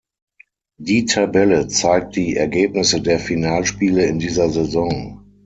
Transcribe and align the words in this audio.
Die 0.79 1.05
Tabelle 1.05 1.67
zeigt 1.67 2.15
die 2.15 2.35
Ergebnisse 2.35 3.01
der 3.03 3.19
Finalspiele 3.19 4.03
in 4.07 4.17
dieser 4.17 4.49
Saison. 4.49 5.21